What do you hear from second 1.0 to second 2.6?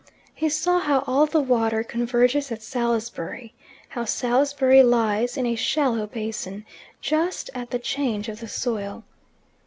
all the water converges